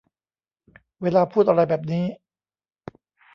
[1.01, 2.05] เวลาพูดอะไรแบบนี้